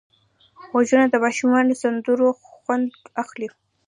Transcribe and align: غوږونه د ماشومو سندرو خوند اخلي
غوږونه 0.69 1.05
د 1.09 1.15
ماشومو 1.23 1.77
سندرو 1.81 2.29
خوند 2.59 2.87
اخلي 3.23 3.47